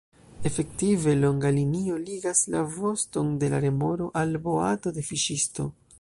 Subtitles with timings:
[0.49, 5.73] Efektive, longa linio ligas la voston de la remoro al boato de fiŝisto.